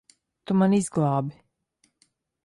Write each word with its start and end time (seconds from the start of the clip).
Tu 0.45 0.55
mani 0.61 0.79
izglābi. 0.83 1.35